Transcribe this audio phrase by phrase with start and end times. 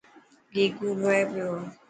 [0.53, 1.49] گيگو روئي پيو.